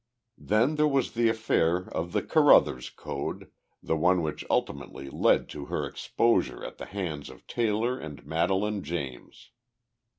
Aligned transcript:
"Then 0.39 0.77
there 0.77 0.87
was 0.87 1.11
the 1.11 1.29
affair 1.29 1.83
of 1.89 2.11
the 2.11 2.23
Carruthers 2.23 2.89
Code, 2.89 3.51
the 3.83 3.95
one 3.95 4.23
which 4.23 4.43
ultimately 4.49 5.11
led 5.11 5.47
to 5.49 5.65
her 5.65 5.85
exposure 5.85 6.65
at 6.65 6.79
the 6.79 6.87
hands 6.87 7.29
of 7.29 7.45
Taylor 7.45 7.99
and 7.99 8.25
Madelaine 8.25 8.81
James." 8.81 9.51